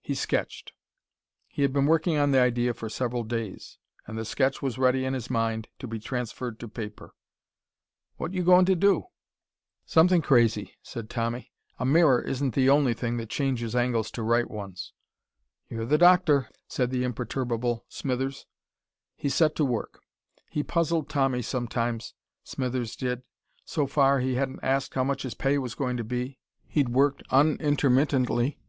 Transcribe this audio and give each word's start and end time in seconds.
He 0.00 0.14
sketched. 0.14 0.72
He 1.48 1.62
had 1.62 1.72
been 1.72 1.84
working 1.84 2.16
on 2.16 2.30
the 2.30 2.40
idea 2.40 2.72
for 2.72 2.88
several 2.88 3.24
days, 3.24 3.76
and 4.06 4.16
the 4.16 4.24
sketch 4.24 4.62
was 4.62 4.78
ready 4.78 5.04
in 5.04 5.12
his 5.14 5.28
mind 5.28 5.68
to 5.80 5.88
be 5.88 5.98
transferred 5.98 6.58
to 6.60 6.68
paper. 6.68 7.12
"What 8.16 8.32
you 8.32 8.44
goin' 8.44 8.64
to 8.66 8.76
do?" 8.76 9.08
"Something 9.84 10.22
crazy," 10.22 10.76
said 10.80 11.10
Tommy. 11.10 11.52
"A 11.78 11.84
mirror 11.84 12.22
isn't 12.22 12.54
the 12.54 12.70
only 12.70 12.94
thing 12.94 13.16
that 13.18 13.28
changes 13.28 13.74
angles 13.76 14.10
to 14.12 14.22
right 14.22 14.48
ones." 14.48 14.94
"You're 15.68 15.84
the 15.84 15.98
doctor," 15.98 16.48
said 16.68 16.90
the 16.90 17.02
imperturbable 17.04 17.84
Smithers. 17.88 18.46
He 19.16 19.28
set 19.28 19.54
to 19.56 19.64
work. 19.66 20.00
He 20.48 20.62
puzzled 20.62 21.10
Tommy 21.10 21.42
sometimes, 21.42 22.14
Smithers 22.44 22.94
did. 22.96 23.22
So 23.64 23.86
far 23.86 24.20
he 24.20 24.36
hadn't 24.36 24.60
asked 24.62 24.94
how 24.94 25.04
much 25.04 25.24
his 25.24 25.34
pay 25.34 25.58
was 25.58 25.74
going 25.74 25.96
to 25.98 26.04
be. 26.04 26.38
He'd 26.68 26.90
worked 26.90 27.24
unintermittantly. 27.30 28.60